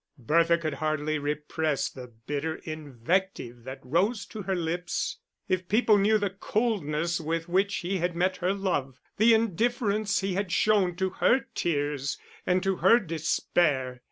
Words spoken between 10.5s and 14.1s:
shown to her tears and to her despair!